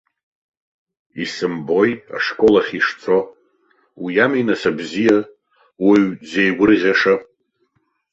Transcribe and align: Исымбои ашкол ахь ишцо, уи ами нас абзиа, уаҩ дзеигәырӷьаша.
Исымбои 1.23 1.91
ашкол 2.17 2.53
ахь 2.61 2.73
ишцо, 2.79 3.19
уи 4.01 4.13
ами 4.25 4.41
нас 4.47 4.61
абзиа, 4.69 5.17
уаҩ 5.85 6.03
дзеигәырӷьаша. 6.21 7.15